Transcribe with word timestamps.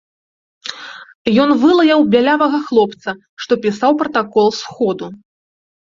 Ён 1.43 1.49
вылаяў 1.65 2.01
бялявага 2.15 2.59
хлопца, 2.71 3.09
што 3.45 3.53
пісаў 3.67 3.91
пратакол 4.01 4.47
сходу. 4.65 5.05